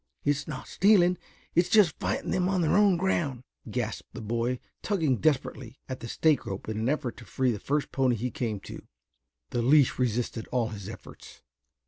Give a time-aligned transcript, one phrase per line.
[0.25, 1.19] "It's not stealing.
[1.53, 6.07] It's just fighting them on their own ground," gasped the boy, tugging desperately at the
[6.07, 8.87] stake rope in an effort to free the first pony he came to.
[9.51, 11.43] The leash resisted all his efforts.